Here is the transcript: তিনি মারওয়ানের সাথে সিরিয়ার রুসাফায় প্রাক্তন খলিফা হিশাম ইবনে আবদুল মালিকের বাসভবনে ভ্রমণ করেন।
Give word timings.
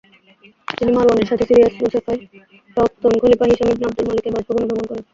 তিনি 0.77 0.91
মারওয়ানের 0.93 1.29
সাথে 1.31 1.43
সিরিয়ার 1.49 1.73
রুসাফায় 1.81 2.19
প্রাক্তন 2.75 3.13
খলিফা 3.21 3.45
হিশাম 3.49 3.67
ইবনে 3.71 3.85
আবদুল 3.87 4.05
মালিকের 4.09 4.33
বাসভবনে 4.35 4.65
ভ্রমণ 4.69 4.85
করেন। 4.89 5.03